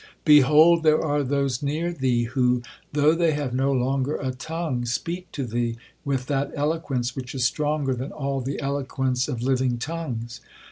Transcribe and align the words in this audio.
Behold, 0.25 0.81
there 0.81 0.99
are 0.99 1.21
those 1.21 1.61
near 1.61 1.93
thee, 1.93 2.23
who, 2.23 2.63
though 2.91 3.13
they 3.13 3.33
have 3.33 3.53
no 3.53 3.71
longer 3.71 4.15
a 4.15 4.31
tongue, 4.31 4.83
speak 4.83 5.31
to 5.31 5.45
thee 5.45 5.77
with 6.03 6.25
that 6.25 6.51
eloquence 6.55 7.15
which 7.15 7.35
is 7.35 7.45
stronger 7.45 7.93
than 7.93 8.11
all 8.11 8.41
the 8.41 8.59
eloquence 8.59 9.27
of 9.27 9.43
living 9.43 9.77
tongues. 9.77 10.41